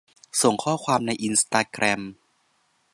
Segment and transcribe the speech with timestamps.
[0.41, 2.01] ส่งข้อความในอินสตาแกรม